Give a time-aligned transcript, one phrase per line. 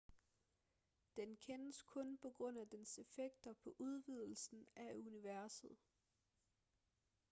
[1.15, 5.77] den kendes kun på grund af dens effekter på udvidelsen af universet